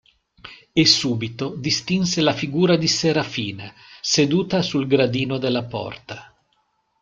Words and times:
E 0.73 0.83
subito 0.87 1.49
distinse 1.55 2.21
la 2.21 2.33
figura 2.33 2.75
di 2.75 2.87
Serafina 2.87 3.71
seduta 4.01 4.63
sul 4.63 4.87
gradino 4.87 5.37
della 5.37 5.63
porta. 5.65 6.33